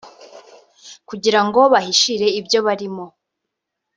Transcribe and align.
kugira 1.09 1.39
ngo 1.45 1.61
bahishire 1.73 2.27
ibyo 2.39 2.59
barimo 2.67 3.05